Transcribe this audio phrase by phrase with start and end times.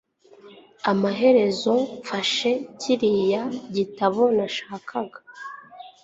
[0.91, 3.43] Amaherezo mfashe kiriya
[3.75, 5.19] gitabo nashakaga.